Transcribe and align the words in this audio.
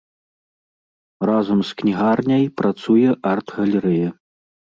Разам 1.29 1.59
з 1.69 1.75
кнігарняй 1.81 2.45
працуе 2.63 3.09
арт-галерэя. 3.35 4.09